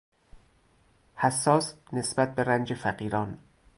حساس 1.15 1.73
نسبت 1.93 2.35
به 2.35 2.43
رنج 2.43 2.73
فقیران 2.73 3.37